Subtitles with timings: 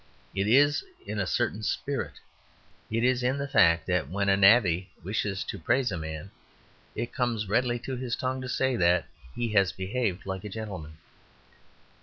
[0.33, 2.13] It is in a certain spirit.
[2.89, 6.31] It is in the fact that when a navvy wishes to praise a man,
[6.95, 10.97] it comes readily to his tongue to say that he has behaved like a gentleman.